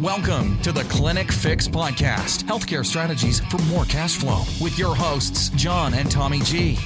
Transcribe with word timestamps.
Welcome 0.00 0.58
to 0.62 0.72
the 0.72 0.84
Clinic 0.84 1.30
Fix 1.30 1.68
Podcast, 1.68 2.44
healthcare 2.44 2.86
strategies 2.86 3.40
for 3.50 3.58
more 3.64 3.84
cash 3.84 4.16
flow, 4.16 4.44
with 4.58 4.78
your 4.78 4.94
hosts, 4.96 5.50
John 5.50 5.92
and 5.92 6.10
Tommy 6.10 6.38
G. 6.40 6.78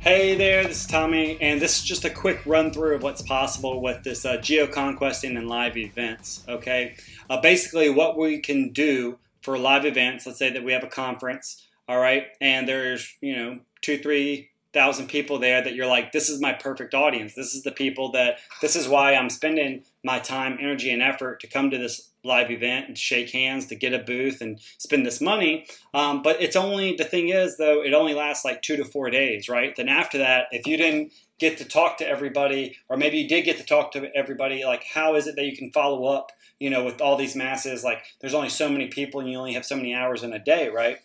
Hey 0.00 0.34
there, 0.36 0.64
this 0.64 0.80
is 0.80 0.86
Tommy, 0.86 1.36
and 1.42 1.60
this 1.60 1.76
is 1.76 1.84
just 1.84 2.06
a 2.06 2.10
quick 2.10 2.40
run 2.46 2.70
through 2.70 2.94
of 2.94 3.02
what's 3.02 3.20
possible 3.20 3.82
with 3.82 4.04
this 4.04 4.24
uh, 4.24 4.38
geoconquesting 4.38 5.36
and 5.36 5.50
live 5.50 5.76
events. 5.76 6.42
Okay, 6.48 6.96
uh, 7.28 7.42
basically, 7.42 7.90
what 7.90 8.16
we 8.16 8.38
can 8.38 8.72
do 8.72 9.18
for 9.42 9.58
live 9.58 9.84
events. 9.84 10.24
Let's 10.24 10.38
say 10.38 10.48
that 10.48 10.64
we 10.64 10.72
have 10.72 10.82
a 10.82 10.88
conference, 10.88 11.66
all 11.86 11.98
right, 11.98 12.28
and 12.40 12.66
there's 12.66 13.14
you 13.20 13.36
know 13.36 13.58
two, 13.82 13.98
three 13.98 14.48
thousand 14.76 15.08
people 15.08 15.38
there 15.38 15.64
that 15.64 15.74
you're 15.74 15.86
like, 15.86 16.12
this 16.12 16.28
is 16.28 16.38
my 16.38 16.52
perfect 16.52 16.92
audience. 16.92 17.34
This 17.34 17.54
is 17.54 17.62
the 17.62 17.72
people 17.72 18.12
that 18.12 18.38
this 18.60 18.76
is 18.76 18.86
why 18.86 19.14
I'm 19.14 19.30
spending 19.30 19.84
my 20.04 20.18
time, 20.18 20.58
energy, 20.60 20.90
and 20.90 21.02
effort 21.02 21.40
to 21.40 21.46
come 21.46 21.70
to 21.70 21.78
this 21.78 22.12
live 22.22 22.50
event 22.50 22.88
and 22.88 22.98
shake 22.98 23.30
hands, 23.30 23.66
to 23.66 23.74
get 23.74 23.94
a 23.94 23.98
booth 23.98 24.42
and 24.42 24.60
spend 24.76 25.06
this 25.06 25.20
money. 25.20 25.66
Um, 25.94 26.20
but 26.22 26.42
it's 26.42 26.56
only 26.56 26.94
the 26.94 27.04
thing 27.04 27.30
is 27.30 27.56
though, 27.56 27.82
it 27.82 27.94
only 27.94 28.12
lasts 28.12 28.44
like 28.44 28.60
two 28.60 28.76
to 28.76 28.84
four 28.84 29.08
days, 29.08 29.48
right? 29.48 29.74
Then 29.74 29.88
after 29.88 30.18
that, 30.18 30.48
if 30.50 30.66
you 30.66 30.76
didn't 30.76 31.12
get 31.38 31.56
to 31.58 31.64
talk 31.64 31.96
to 31.98 32.08
everybody, 32.08 32.76
or 32.90 32.98
maybe 32.98 33.16
you 33.16 33.28
did 33.28 33.46
get 33.46 33.56
to 33.56 33.64
talk 33.64 33.92
to 33.92 34.14
everybody, 34.14 34.64
like 34.64 34.84
how 34.84 35.14
is 35.14 35.26
it 35.26 35.36
that 35.36 35.46
you 35.46 35.56
can 35.56 35.72
follow 35.72 36.04
up, 36.06 36.32
you 36.58 36.68
know, 36.68 36.84
with 36.84 37.00
all 37.00 37.16
these 37.16 37.34
masses? 37.34 37.82
Like 37.82 38.02
there's 38.20 38.34
only 38.34 38.50
so 38.50 38.68
many 38.68 38.88
people 38.88 39.20
and 39.20 39.30
you 39.30 39.38
only 39.38 39.54
have 39.54 39.64
so 39.64 39.76
many 39.76 39.94
hours 39.94 40.22
in 40.22 40.34
a 40.34 40.38
day, 40.38 40.68
right? 40.68 40.98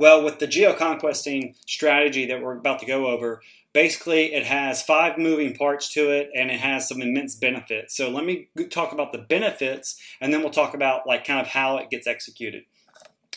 Well, 0.00 0.24
with 0.24 0.38
the 0.38 0.46
geoconquesting 0.46 1.56
strategy 1.66 2.24
that 2.24 2.40
we're 2.40 2.56
about 2.56 2.78
to 2.78 2.86
go 2.86 3.08
over, 3.08 3.42
basically 3.74 4.32
it 4.32 4.46
has 4.46 4.80
five 4.80 5.18
moving 5.18 5.54
parts 5.54 5.92
to 5.92 6.10
it 6.10 6.30
and 6.34 6.50
it 6.50 6.58
has 6.58 6.88
some 6.88 7.02
immense 7.02 7.34
benefits. 7.34 7.98
So 7.98 8.08
let 8.08 8.24
me 8.24 8.48
talk 8.70 8.92
about 8.92 9.12
the 9.12 9.18
benefits 9.18 10.00
and 10.18 10.32
then 10.32 10.40
we'll 10.40 10.52
talk 10.52 10.72
about 10.72 11.06
like 11.06 11.26
kind 11.26 11.38
of 11.38 11.48
how 11.48 11.76
it 11.76 11.90
gets 11.90 12.06
executed. 12.06 12.62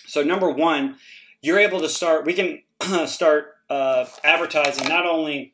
So 0.08 0.24
number 0.24 0.50
one, 0.50 0.96
you're 1.42 1.60
able 1.60 1.82
to 1.82 1.90
start, 1.90 2.26
we 2.26 2.32
can 2.32 2.62
start 3.08 3.58
uh, 3.70 4.06
advertising 4.24 4.88
not 4.88 5.06
only, 5.06 5.54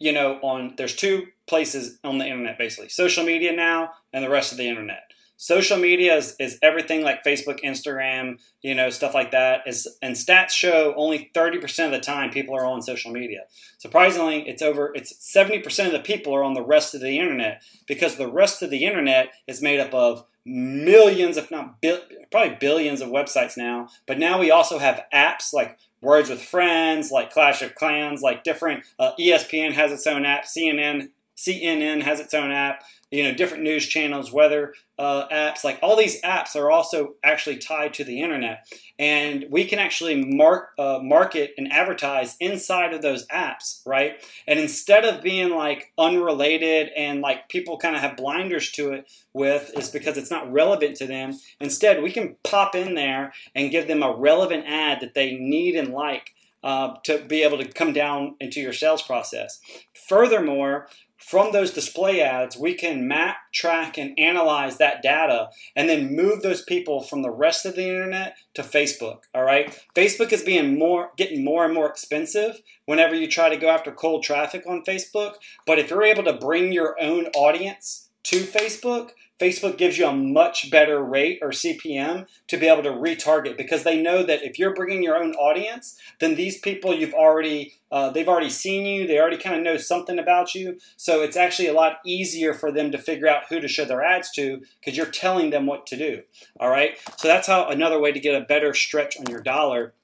you 0.00 0.12
know, 0.12 0.40
on, 0.42 0.74
there's 0.76 0.96
two 0.96 1.28
places 1.46 2.00
on 2.02 2.18
the 2.18 2.26
internet 2.26 2.58
basically, 2.58 2.88
social 2.88 3.22
media 3.24 3.52
now 3.52 3.92
and 4.12 4.24
the 4.24 4.30
rest 4.30 4.50
of 4.50 4.58
the 4.58 4.68
internet 4.68 5.13
social 5.36 5.76
media 5.76 6.16
is, 6.16 6.36
is 6.38 6.58
everything 6.62 7.02
like 7.02 7.24
Facebook, 7.24 7.60
Instagram, 7.62 8.38
you 8.62 8.74
know, 8.74 8.90
stuff 8.90 9.14
like 9.14 9.30
that. 9.32 9.62
Is 9.66 9.88
and 10.02 10.14
stats 10.14 10.50
show 10.50 10.94
only 10.96 11.30
30% 11.34 11.86
of 11.86 11.92
the 11.92 12.00
time 12.00 12.30
people 12.30 12.56
are 12.56 12.66
on 12.66 12.82
social 12.82 13.10
media. 13.12 13.40
Surprisingly, 13.78 14.48
it's 14.48 14.62
over 14.62 14.92
it's 14.94 15.14
70% 15.14 15.86
of 15.86 15.92
the 15.92 16.00
people 16.00 16.34
are 16.34 16.44
on 16.44 16.54
the 16.54 16.64
rest 16.64 16.94
of 16.94 17.00
the 17.00 17.18
internet 17.18 17.62
because 17.86 18.16
the 18.16 18.30
rest 18.30 18.62
of 18.62 18.70
the 18.70 18.84
internet 18.84 19.28
is 19.46 19.62
made 19.62 19.80
up 19.80 19.92
of 19.92 20.24
millions, 20.46 21.36
if 21.36 21.50
not 21.50 21.80
bi- 21.80 22.02
probably 22.30 22.56
billions 22.60 23.00
of 23.00 23.08
websites 23.08 23.56
now. 23.56 23.88
But 24.06 24.18
now 24.18 24.38
we 24.38 24.50
also 24.50 24.78
have 24.78 25.04
apps 25.12 25.52
like 25.52 25.78
Words 26.00 26.28
with 26.28 26.42
Friends, 26.42 27.10
like 27.10 27.32
Clash 27.32 27.62
of 27.62 27.74
Clans, 27.74 28.20
like 28.20 28.44
different. 28.44 28.84
Uh, 28.98 29.12
ESPN 29.18 29.72
has 29.72 29.90
its 29.90 30.06
own 30.06 30.26
app. 30.26 30.44
CNN 30.44 31.08
CNN 31.36 32.02
has 32.02 32.20
its 32.20 32.34
own 32.34 32.52
app 32.52 32.84
you 33.14 33.22
know 33.22 33.32
different 33.32 33.62
news 33.62 33.86
channels 33.86 34.32
weather 34.32 34.74
uh, 34.98 35.28
apps 35.28 35.62
like 35.62 35.78
all 35.82 35.96
these 35.96 36.20
apps 36.22 36.56
are 36.56 36.70
also 36.70 37.14
actually 37.22 37.56
tied 37.56 37.94
to 37.94 38.02
the 38.02 38.20
internet 38.20 38.66
and 38.98 39.46
we 39.50 39.64
can 39.64 39.78
actually 39.78 40.24
mark, 40.24 40.70
uh, 40.78 40.98
market 41.02 41.52
and 41.56 41.72
advertise 41.72 42.36
inside 42.40 42.92
of 42.92 43.02
those 43.02 43.26
apps 43.28 43.80
right 43.86 44.24
and 44.48 44.58
instead 44.58 45.04
of 45.04 45.22
being 45.22 45.50
like 45.50 45.92
unrelated 45.96 46.90
and 46.96 47.20
like 47.20 47.48
people 47.48 47.78
kind 47.78 47.94
of 47.94 48.02
have 48.02 48.16
blinders 48.16 48.72
to 48.72 48.92
it 48.92 49.08
with 49.32 49.70
is 49.78 49.88
because 49.90 50.16
it's 50.16 50.30
not 50.30 50.52
relevant 50.52 50.96
to 50.96 51.06
them 51.06 51.38
instead 51.60 52.02
we 52.02 52.10
can 52.10 52.36
pop 52.42 52.74
in 52.74 52.94
there 52.94 53.32
and 53.54 53.70
give 53.70 53.86
them 53.86 54.02
a 54.02 54.16
relevant 54.16 54.64
ad 54.66 55.00
that 55.00 55.14
they 55.14 55.36
need 55.36 55.76
and 55.76 55.92
like 55.92 56.34
uh, 56.64 56.94
to 57.04 57.18
be 57.18 57.42
able 57.42 57.58
to 57.58 57.70
come 57.70 57.92
down 57.92 58.34
into 58.40 58.58
your 58.58 58.72
sales 58.72 59.02
process. 59.02 59.60
Furthermore, 60.08 60.88
from 61.24 61.52
those 61.52 61.70
display 61.70 62.20
ads, 62.20 62.54
we 62.54 62.74
can 62.74 63.08
map, 63.08 63.36
track, 63.54 63.96
and 63.96 64.18
analyze 64.18 64.76
that 64.76 65.02
data 65.02 65.48
and 65.74 65.88
then 65.88 66.14
move 66.14 66.42
those 66.42 66.62
people 66.62 67.02
from 67.02 67.22
the 67.22 67.30
rest 67.30 67.64
of 67.64 67.76
the 67.76 67.88
internet 67.88 68.36
to 68.52 68.62
Facebook. 68.62 69.20
All 69.34 69.42
right. 69.42 69.74
Facebook 69.94 70.32
is 70.32 70.42
being 70.42 70.78
more 70.78 71.10
getting 71.16 71.42
more 71.42 71.64
and 71.64 71.72
more 71.72 71.88
expensive 71.88 72.60
whenever 72.84 73.14
you 73.14 73.26
try 73.26 73.48
to 73.48 73.56
go 73.56 73.68
after 73.68 73.90
cold 73.90 74.22
traffic 74.22 74.64
on 74.66 74.84
Facebook. 74.84 75.36
But 75.66 75.78
if 75.78 75.88
you're 75.88 76.04
able 76.04 76.24
to 76.24 76.34
bring 76.34 76.72
your 76.72 76.94
own 77.00 77.26
audience 77.28 78.10
to 78.24 78.40
Facebook, 78.40 79.12
Facebook 79.40 79.76
gives 79.76 79.98
you 79.98 80.06
a 80.06 80.14
much 80.14 80.70
better 80.70 81.02
rate 81.02 81.40
or 81.42 81.50
CPM 81.50 82.26
to 82.46 82.56
be 82.56 82.68
able 82.68 82.84
to 82.84 82.90
retarget 82.90 83.56
because 83.56 83.82
they 83.82 84.00
know 84.00 84.22
that 84.22 84.42
if 84.42 84.58
you're 84.58 84.74
bringing 84.74 85.02
your 85.02 85.16
own 85.16 85.34
audience, 85.34 85.98
then 86.20 86.36
these 86.36 86.58
people 86.58 86.94
you've 86.94 87.14
already 87.14 87.74
uh, 87.90 88.10
they've 88.10 88.28
already 88.28 88.50
seen 88.50 88.84
you, 88.86 89.06
they 89.06 89.20
already 89.20 89.36
kind 89.36 89.56
of 89.56 89.62
know 89.62 89.76
something 89.76 90.18
about 90.18 90.54
you. 90.54 90.78
So 90.96 91.22
it's 91.22 91.36
actually 91.36 91.68
a 91.68 91.72
lot 91.72 91.98
easier 92.04 92.52
for 92.52 92.72
them 92.72 92.90
to 92.90 92.98
figure 92.98 93.28
out 93.28 93.44
who 93.48 93.60
to 93.60 93.68
show 93.68 93.84
their 93.84 94.02
ads 94.02 94.32
to 94.32 94.62
because 94.80 94.96
you're 94.96 95.06
telling 95.06 95.50
them 95.50 95.66
what 95.66 95.86
to 95.88 95.96
do. 95.96 96.22
All 96.58 96.70
right, 96.70 96.98
so 97.16 97.28
that's 97.28 97.46
how 97.46 97.68
another 97.68 98.00
way 98.00 98.12
to 98.12 98.20
get 98.20 98.40
a 98.40 98.44
better 98.44 98.74
stretch 98.74 99.16
on 99.18 99.26
your 99.26 99.40
dollar 99.40 99.94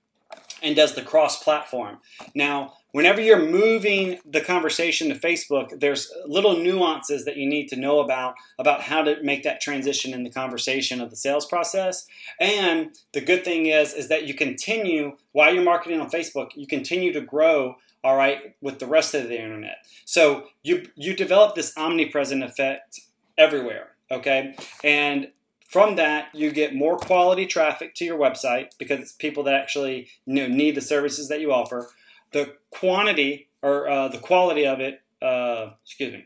and 0.62 0.76
does 0.76 0.94
the 0.94 1.03
cross 1.03 1.43
platform. 1.43 1.98
Now, 2.34 2.75
whenever 2.93 3.21
you're 3.21 3.48
moving 3.50 4.19
the 4.25 4.41
conversation 4.41 5.09
to 5.09 5.15
Facebook, 5.15 5.81
there's 5.81 6.12
little 6.26 6.56
nuances 6.59 7.25
that 7.25 7.37
you 7.37 7.48
need 7.48 7.69
to 7.69 7.76
know 7.76 8.00
about 8.00 8.34
about 8.59 8.82
how 8.82 9.03
to 9.03 9.22
make 9.22 9.43
that 9.44 9.60
transition 9.60 10.12
in 10.12 10.22
the 10.22 10.31
conversation 10.31 11.00
of 11.00 11.10
the 11.10 11.16
sales 11.16 11.47
process. 11.47 12.06
And 12.41 12.91
the 13.12 13.21
good 13.21 13.44
thing 13.44 13.66
is 13.66 13.94
is 13.94 14.09
that 14.09 14.26
you 14.26 14.34
continue 14.34 15.16
while 15.32 15.54
you're 15.54 15.65
marketing 15.65 16.00
on 16.00 16.10
Facebook, 16.10 16.50
you 16.54 16.66
continue 16.66 17.12
to 17.12 17.21
grow 17.21 17.77
all 18.03 18.16
right 18.16 18.54
with 18.60 18.78
the 18.78 18.87
rest 18.87 19.15
of 19.15 19.28
the 19.28 19.41
internet. 19.41 19.77
So 20.04 20.44
you 20.62 20.87
you 20.97 21.15
develop 21.15 21.54
this 21.54 21.77
omnipresent 21.77 22.42
effect 22.42 23.00
everywhere, 23.37 23.91
okay? 24.10 24.54
And 24.82 25.28
from 25.70 25.94
that, 25.97 26.34
you 26.34 26.50
get 26.50 26.75
more 26.75 26.98
quality 26.98 27.47
traffic 27.47 27.94
to 27.94 28.04
your 28.04 28.19
website 28.19 28.70
because 28.76 28.98
it's 28.98 29.12
people 29.12 29.44
that 29.44 29.54
actually 29.54 30.08
you 30.26 30.34
know, 30.34 30.48
need 30.48 30.75
the 30.75 30.81
services 30.81 31.28
that 31.28 31.41
you 31.41 31.53
offer. 31.53 31.88
The 32.32 32.56
quantity 32.70 33.48
or 33.62 33.88
uh, 33.88 34.09
the 34.09 34.19
quality 34.19 34.66
of 34.66 34.80
it, 34.80 35.00
uh, 35.22 35.70
excuse 35.84 36.12
me, 36.12 36.25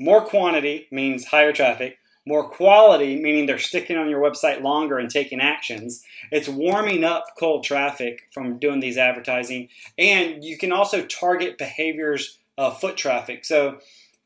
more 0.00 0.20
quantity 0.20 0.88
means 0.90 1.26
higher 1.26 1.52
traffic. 1.52 1.98
More 2.26 2.48
quality, 2.48 3.22
meaning 3.22 3.46
they're 3.46 3.58
sticking 3.58 3.96
on 3.96 4.10
your 4.10 4.20
website 4.20 4.60
longer 4.60 4.98
and 4.98 5.08
taking 5.08 5.40
actions. 5.40 6.02
It's 6.32 6.48
warming 6.48 7.04
up 7.04 7.24
cold 7.38 7.62
traffic 7.62 8.28
from 8.34 8.58
doing 8.58 8.80
these 8.80 8.98
advertising. 8.98 9.68
And 9.96 10.42
you 10.42 10.58
can 10.58 10.72
also 10.72 11.06
target 11.06 11.56
behaviors 11.56 12.38
of 12.58 12.80
foot 12.80 12.96
traffic. 12.96 13.44
So 13.44 13.78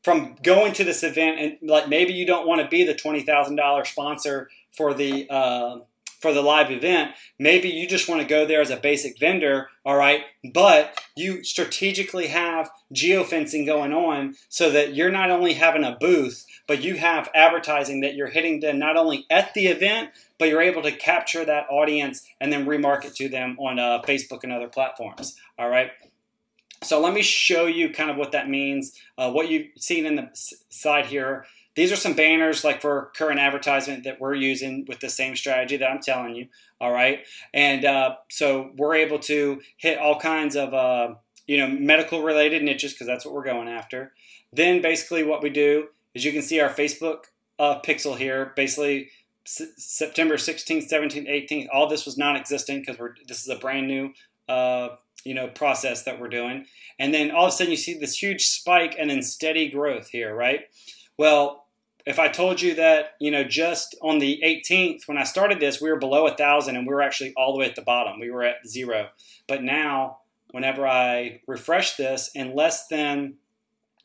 from 0.03 0.35
going 0.43 0.73
to 0.73 0.83
this 0.83 1.03
event 1.03 1.39
and 1.39 1.69
like 1.69 1.87
maybe 1.87 2.13
you 2.13 2.25
don't 2.25 2.47
want 2.47 2.61
to 2.61 2.67
be 2.67 2.83
the 2.83 2.95
twenty 2.95 3.21
thousand 3.21 3.55
dollar 3.55 3.85
sponsor 3.85 4.49
for 4.71 4.93
the 4.93 5.29
uh, 5.29 5.79
for 6.21 6.33
the 6.33 6.41
live 6.41 6.71
event. 6.71 7.11
Maybe 7.39 7.69
you 7.69 7.87
just 7.87 8.07
want 8.07 8.21
to 8.21 8.27
go 8.27 8.45
there 8.45 8.61
as 8.61 8.69
a 8.69 8.77
basic 8.77 9.19
vendor, 9.19 9.69
all 9.83 9.97
right, 9.97 10.21
but 10.53 11.01
you 11.15 11.43
strategically 11.43 12.27
have 12.27 12.69
geofencing 12.93 13.65
going 13.65 13.91
on 13.91 14.35
so 14.47 14.69
that 14.69 14.93
you're 14.93 15.11
not 15.11 15.31
only 15.31 15.53
having 15.53 15.83
a 15.83 15.97
booth, 15.99 16.45
but 16.67 16.83
you 16.83 16.95
have 16.95 17.29
advertising 17.33 18.01
that 18.01 18.13
you're 18.13 18.27
hitting 18.27 18.59
them 18.59 18.77
not 18.77 18.97
only 18.97 19.25
at 19.31 19.53
the 19.55 19.67
event, 19.67 20.11
but 20.37 20.47
you're 20.47 20.61
able 20.61 20.83
to 20.83 20.91
capture 20.91 21.43
that 21.43 21.65
audience 21.69 22.23
and 22.39 22.53
then 22.53 22.65
remarket 22.65 23.15
to 23.15 23.27
them 23.27 23.57
on 23.59 23.79
uh, 23.79 24.01
Facebook 24.03 24.43
and 24.43 24.53
other 24.53 24.69
platforms, 24.69 25.35
all 25.57 25.69
right. 25.69 25.91
So 26.83 26.99
let 26.99 27.13
me 27.13 27.21
show 27.21 27.67
you 27.67 27.91
kind 27.91 28.09
of 28.09 28.17
what 28.17 28.31
that 28.31 28.49
means. 28.49 28.93
Uh, 29.17 29.31
what 29.31 29.49
you've 29.49 29.67
seen 29.77 30.05
in 30.05 30.15
the 30.15 30.29
side 30.69 31.05
here. 31.05 31.45
These 31.75 31.91
are 31.91 31.95
some 31.97 32.13
banners 32.13 32.63
like 32.63 32.81
for 32.81 33.11
current 33.15 33.39
advertisement 33.39 34.03
that 34.03 34.19
we're 34.19 34.33
using 34.33 34.85
with 34.87 34.99
the 34.99 35.09
same 35.09 35.35
strategy 35.35 35.77
that 35.77 35.89
I'm 35.89 36.01
telling 36.01 36.35
you. 36.35 36.47
All 36.81 36.91
right. 36.91 37.19
And 37.53 37.85
uh, 37.85 38.15
so 38.29 38.71
we're 38.75 38.95
able 38.95 39.19
to 39.19 39.61
hit 39.77 39.97
all 39.97 40.19
kinds 40.19 40.55
of, 40.55 40.73
uh, 40.73 41.15
you 41.47 41.57
know, 41.57 41.67
medical 41.67 42.23
related 42.23 42.63
niches 42.63 42.93
because 42.93 43.07
that's 43.07 43.25
what 43.25 43.33
we're 43.33 43.45
going 43.45 43.69
after. 43.69 44.11
Then 44.51 44.81
basically 44.81 45.23
what 45.23 45.41
we 45.41 45.49
do 45.49 45.87
is 46.13 46.25
you 46.25 46.33
can 46.33 46.41
see 46.41 46.59
our 46.59 46.69
Facebook 46.69 47.25
uh, 47.57 47.79
pixel 47.79 48.17
here. 48.17 48.51
Basically, 48.55 49.09
S- 49.45 49.61
September 49.77 50.35
16th, 50.35 50.91
17th, 50.91 51.29
18th, 51.29 51.67
all 51.71 51.87
this 51.87 52.05
was 52.05 52.17
non-existent 52.17 52.85
because 52.85 52.99
we're 52.99 53.15
this 53.27 53.41
is 53.41 53.49
a 53.49 53.55
brand 53.55 53.87
new 53.87 54.13
uh, 54.49 54.89
you 55.23 55.33
know 55.33 55.47
process 55.47 56.03
that 56.03 56.19
we're 56.19 56.29
doing. 56.29 56.65
And 56.99 57.13
then 57.13 57.31
all 57.31 57.45
of 57.45 57.49
a 57.49 57.51
sudden 57.51 57.71
you 57.71 57.77
see 57.77 57.97
this 57.97 58.21
huge 58.21 58.47
spike 58.47 58.95
and 58.97 59.09
then 59.09 59.21
steady 59.21 59.69
growth 59.69 60.09
here 60.09 60.35
right? 60.35 60.61
Well 61.17 61.65
if 62.03 62.17
i 62.17 62.27
told 62.27 62.59
you 62.59 62.73
that 62.75 63.11
you 63.19 63.29
know 63.29 63.43
just 63.43 63.95
on 64.01 64.17
the 64.17 64.41
18th 64.43 65.07
when 65.07 65.19
i 65.19 65.23
started 65.23 65.59
this 65.59 65.79
we 65.79 65.87
were 65.87 65.99
below 65.99 66.25
a 66.25 66.35
thousand 66.35 66.75
and 66.75 66.87
we 66.87 66.93
were 66.93 67.01
actually 67.03 67.31
all 67.37 67.53
the 67.53 67.59
way 67.59 67.67
at 67.67 67.75
the 67.75 67.81
bottom. 67.83 68.19
We 68.19 68.31
were 68.31 68.43
at 68.43 68.67
zero. 68.67 69.09
But 69.47 69.63
now 69.63 70.17
whenever 70.51 70.87
i 70.87 71.41
refresh 71.47 71.95
this 71.95 72.31
in 72.33 72.55
less 72.55 72.87
than 72.87 73.35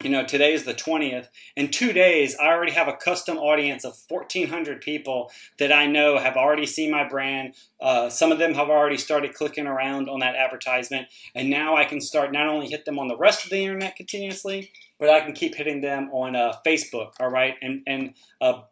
you 0.02 0.10
know, 0.10 0.24
today 0.24 0.52
is 0.52 0.64
the 0.64 0.74
20th. 0.74 1.28
In 1.56 1.70
two 1.70 1.92
days, 1.92 2.36
I 2.36 2.48
already 2.48 2.72
have 2.72 2.86
a 2.86 2.92
custom 2.92 3.38
audience 3.38 3.84
of 3.84 3.96
1,400 4.08 4.80
people 4.82 5.30
that 5.58 5.72
I 5.72 5.86
know 5.86 6.18
have 6.18 6.36
already 6.36 6.66
seen 6.66 6.90
my 6.90 7.08
brand. 7.08 7.54
Uh, 7.80 8.10
some 8.10 8.30
of 8.30 8.38
them 8.38 8.54
have 8.54 8.68
already 8.68 8.98
started 8.98 9.34
clicking 9.34 9.66
around 9.66 10.08
on 10.08 10.20
that 10.20 10.36
advertisement. 10.36 11.08
And 11.34 11.48
now 11.48 11.76
I 11.76 11.86
can 11.86 12.00
start 12.00 12.30
not 12.30 12.46
only 12.46 12.68
hit 12.68 12.84
them 12.84 12.98
on 12.98 13.08
the 13.08 13.16
rest 13.16 13.44
of 13.44 13.50
the 13.50 13.62
internet 13.62 13.96
continuously, 13.96 14.70
but 14.98 15.08
I 15.08 15.20
can 15.20 15.32
keep 15.32 15.54
hitting 15.54 15.80
them 15.80 16.10
on 16.12 16.36
uh, 16.36 16.54
Facebook, 16.66 17.12
all 17.18 17.30
right? 17.30 17.54
And, 17.62 17.82
and 17.86 18.14
uh, 18.42 18.62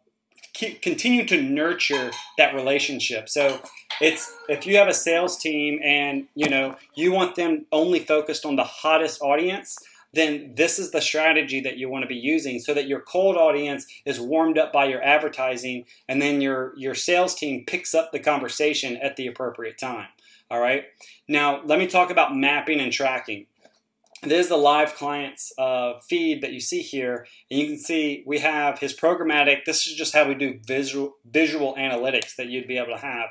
keep, 0.53 0.83
continue 0.83 1.25
to 1.25 1.41
nurture 1.41 2.11
that 2.37 2.53
relationship. 2.53 3.29
So 3.29 3.61
it's 3.99 4.31
if 4.47 4.67
you 4.67 4.77
have 4.77 4.87
a 4.87 4.93
sales 4.93 5.37
team 5.37 5.79
and 5.81 6.27
you 6.35 6.49
know 6.49 6.75
you 6.95 7.13
want 7.13 7.35
them 7.35 7.65
only 7.71 7.99
focused 7.99 8.45
on 8.45 8.57
the 8.57 8.63
hottest 8.63 9.21
audience– 9.21 9.77
then 10.15 10.53
this 10.55 10.79
is 10.79 10.91
the 10.91 11.01
strategy 11.01 11.59
that 11.61 11.77
you 11.77 11.89
want 11.89 12.03
to 12.03 12.07
be 12.07 12.15
using 12.15 12.59
so 12.59 12.73
that 12.73 12.87
your 12.87 13.01
cold 13.01 13.35
audience 13.35 13.85
is 14.05 14.19
warmed 14.19 14.57
up 14.57 14.73
by 14.73 14.85
your 14.85 15.03
advertising 15.03 15.85
and 16.07 16.21
then 16.21 16.41
your 16.41 16.73
your 16.77 16.95
sales 16.95 17.35
team 17.35 17.63
picks 17.65 17.93
up 17.93 18.11
the 18.11 18.19
conversation 18.19 18.97
at 18.97 19.15
the 19.15 19.27
appropriate 19.27 19.77
time 19.77 20.07
all 20.49 20.59
right? 20.59 20.85
Now 21.27 21.61
let 21.63 21.79
me 21.79 21.87
talk 21.87 22.09
about 22.09 22.35
mapping 22.35 22.79
and 22.79 22.91
tracking. 22.91 23.47
This 24.23 24.45
is 24.45 24.49
the 24.49 24.57
live 24.57 24.95
clients 24.95 25.51
uh, 25.57 25.99
feed 26.07 26.41
that 26.41 26.51
you 26.51 26.59
see 26.59 26.81
here 26.81 27.27
and 27.51 27.59
you 27.59 27.67
can 27.67 27.77
see 27.77 28.23
we 28.25 28.39
have 28.39 28.79
his 28.79 28.95
programmatic 28.95 29.65
this 29.65 29.85
is 29.85 29.95
just 29.95 30.13
how 30.13 30.27
we 30.27 30.33
do 30.33 30.59
visual 30.65 31.15
visual 31.25 31.75
analytics 31.75 32.35
that 32.37 32.47
you'd 32.47 32.67
be 32.67 32.77
able 32.77 32.93
to 32.93 32.97
have. 32.97 33.29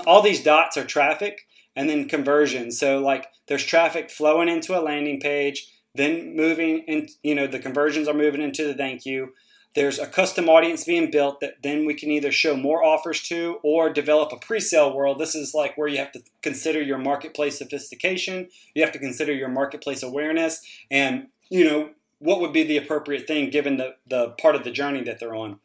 All 0.06 0.22
these 0.22 0.42
dots 0.42 0.76
are 0.76 0.84
traffic 0.84 1.46
and 1.74 1.88
then 1.88 2.08
conversion. 2.08 2.70
So 2.70 2.98
like 2.98 3.26
there's 3.46 3.64
traffic 3.64 4.10
flowing 4.10 4.48
into 4.48 4.78
a 4.78 4.82
landing 4.82 5.20
page 5.20 5.68
then 5.94 6.34
moving 6.36 6.78
in, 6.88 7.08
you 7.22 7.34
know, 7.34 7.46
the 7.46 7.58
conversions 7.58 8.08
are 8.08 8.14
moving 8.14 8.42
into 8.42 8.66
the 8.66 8.74
thank 8.74 9.04
you. 9.04 9.34
There's 9.74 9.98
a 9.98 10.06
custom 10.06 10.50
audience 10.50 10.84
being 10.84 11.10
built 11.10 11.40
that 11.40 11.62
then 11.62 11.86
we 11.86 11.94
can 11.94 12.10
either 12.10 12.30
show 12.30 12.56
more 12.56 12.84
offers 12.84 13.22
to 13.28 13.58
or 13.62 13.90
develop 13.90 14.30
a 14.32 14.36
pre-sale 14.36 14.94
world. 14.94 15.18
This 15.18 15.34
is 15.34 15.54
like 15.54 15.78
where 15.78 15.88
you 15.88 15.96
have 15.98 16.12
to 16.12 16.22
consider 16.42 16.82
your 16.82 16.98
marketplace 16.98 17.58
sophistication. 17.58 18.48
You 18.74 18.82
have 18.82 18.92
to 18.92 18.98
consider 18.98 19.32
your 19.32 19.48
marketplace 19.48 20.02
awareness 20.02 20.60
and, 20.90 21.28
you 21.48 21.64
know, 21.64 21.90
what 22.18 22.40
would 22.40 22.52
be 22.52 22.62
the 22.62 22.76
appropriate 22.76 23.26
thing 23.26 23.50
given 23.50 23.78
the, 23.78 23.96
the 24.06 24.30
part 24.40 24.54
of 24.54 24.64
the 24.64 24.70
journey 24.70 25.02
that 25.04 25.18
they're 25.18 25.34
on. 25.34 25.58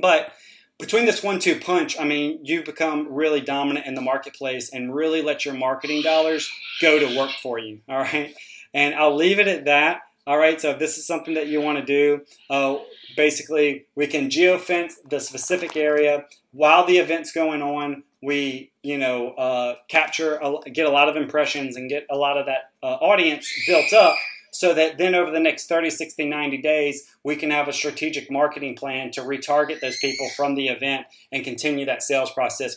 But 0.00 0.32
between 0.78 1.04
this 1.04 1.22
one-two 1.22 1.60
punch, 1.60 1.98
I 2.00 2.04
mean, 2.04 2.40
you 2.42 2.62
become 2.62 3.12
really 3.12 3.40
dominant 3.40 3.86
in 3.86 3.94
the 3.94 4.00
marketplace 4.00 4.70
and 4.72 4.94
really 4.94 5.20
let 5.22 5.44
your 5.44 5.54
marketing 5.54 6.02
dollars 6.02 6.50
go 6.80 6.98
to 6.98 7.18
work 7.18 7.32
for 7.42 7.58
you. 7.58 7.80
All 7.88 7.98
right. 7.98 8.32
And 8.74 8.94
I'll 8.94 9.16
leave 9.16 9.38
it 9.38 9.48
at 9.48 9.64
that. 9.64 10.00
All 10.26 10.38
right, 10.38 10.60
so 10.60 10.70
if 10.70 10.78
this 10.78 10.98
is 10.98 11.06
something 11.06 11.34
that 11.34 11.48
you 11.48 11.60
want 11.60 11.78
to 11.78 11.84
do, 11.84 12.20
uh, 12.50 12.76
basically 13.16 13.86
we 13.94 14.06
can 14.06 14.28
geofence 14.28 14.92
the 15.08 15.18
specific 15.18 15.76
area 15.76 16.24
while 16.52 16.86
the 16.86 16.98
event's 16.98 17.32
going 17.32 17.62
on. 17.62 18.04
We, 18.22 18.70
you 18.82 18.98
know, 18.98 19.30
uh, 19.30 19.76
capture, 19.88 20.36
a, 20.36 20.70
get 20.70 20.86
a 20.86 20.90
lot 20.90 21.08
of 21.08 21.16
impressions 21.16 21.76
and 21.76 21.88
get 21.88 22.06
a 22.10 22.16
lot 22.16 22.36
of 22.36 22.46
that 22.46 22.70
uh, 22.82 22.96
audience 23.00 23.50
built 23.66 23.92
up 23.94 24.16
so 24.50 24.74
that 24.74 24.98
then 24.98 25.14
over 25.14 25.30
the 25.30 25.40
next 25.40 25.68
30, 25.68 25.90
60, 25.90 26.28
90 26.28 26.58
days, 26.58 27.06
we 27.24 27.36
can 27.36 27.50
have 27.50 27.68
a 27.68 27.72
strategic 27.72 28.30
marketing 28.30 28.74
plan 28.74 29.10
to 29.12 29.20
retarget 29.20 29.80
those 29.80 29.98
people 29.98 30.28
from 30.30 30.54
the 30.54 30.68
event 30.68 31.06
and 31.32 31.44
continue 31.44 31.86
that 31.86 32.02
sales 32.02 32.30
process, 32.30 32.76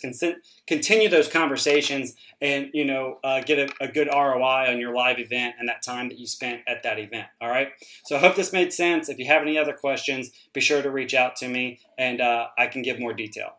continue 0.68 1.10
those 1.10 1.28
conversations, 1.28 2.16
and 2.42 2.70
you 2.74 2.86
know 2.86 3.20
uh, 3.24 3.42
get 3.42 3.60
a, 3.60 3.84
a, 3.84 3.88
good 3.88 4.08
ROI 4.12 4.70
on 4.70 4.80
your 4.80 4.94
live 4.94 5.20
event 5.20 5.56
and 5.60 5.70
that 5.70 5.82
time 5.82 6.10
that 6.10 6.20
you 6.20 6.28
spent 6.28 6.62
at 6.68 6.84
that 6.84 7.00
event. 7.00 7.28
All 7.42 7.50
right. 7.50 7.70
So 8.06 8.16
I 8.16 8.20
hope 8.20 8.36
this 8.36 8.54
made 8.54 8.74
sense. 8.74 9.10
If 9.10 9.18
you 9.18 9.26
have 9.26 9.42
any 9.42 9.58
other 9.58 9.74
questions, 9.74 10.32
be 10.54 10.62
sure 10.62 10.82
to 10.82 10.92
reach 10.92 11.14
out 11.14 11.36
to 11.38 11.48
me, 11.48 11.80
and 11.98 12.22
uh, 12.22 12.48
I 12.58 12.68
can 12.68 12.82
give 12.82 13.00
more 13.00 13.14
detail. 13.14 13.56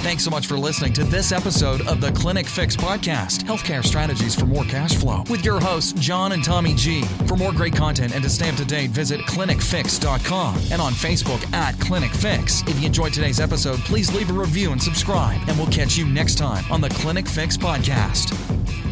Thanks 0.00 0.24
so 0.24 0.30
much 0.30 0.46
for 0.46 0.56
listening 0.56 0.92
to 0.94 1.04
this 1.04 1.32
episode 1.32 1.86
of 1.86 2.00
the 2.00 2.10
Clinic 2.12 2.46
Fix 2.46 2.76
Podcast 2.76 3.42
Healthcare 3.42 3.84
Strategies 3.84 4.34
for 4.34 4.46
More 4.46 4.64
Cash 4.64 4.94
Flow 4.96 5.22
with 5.28 5.44
your 5.44 5.60
hosts, 5.60 5.92
John 5.92 6.32
and 6.32 6.42
Tommy 6.42 6.74
G. 6.74 7.02
For 7.26 7.36
more 7.36 7.52
great 7.52 7.74
content 7.76 8.14
and 8.14 8.22
to 8.22 8.30
stay 8.30 8.48
up 8.48 8.56
to 8.56 8.64
date, 8.64 8.90
visit 8.90 9.20
clinicfix.com 9.22 10.54
and 10.70 10.80
on 10.80 10.92
Facebook 10.92 11.52
at 11.52 11.78
Clinic 11.78 12.10
Fix. 12.12 12.62
If 12.62 12.80
you 12.80 12.86
enjoyed 12.86 13.12
today's 13.12 13.40
episode, 13.40 13.80
please 13.80 14.14
leave 14.14 14.30
a 14.30 14.32
review 14.32 14.72
and 14.72 14.82
subscribe, 14.82 15.40
and 15.46 15.58
we'll 15.58 15.66
catch 15.68 15.98
you 15.98 16.06
next 16.06 16.36
time 16.38 16.64
on 16.70 16.80
the 16.80 16.88
Clinic 16.88 17.28
Fix 17.28 17.56
Podcast. 17.56 18.87